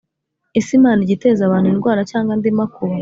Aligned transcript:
Ese 0.59 0.71
Imana 0.79 0.99
ijya 1.01 1.15
iteza 1.17 1.41
abantu 1.45 1.67
indwara 1.73 2.01
cyangwa 2.09 2.31
andi 2.35 2.49
makuba 2.59 2.95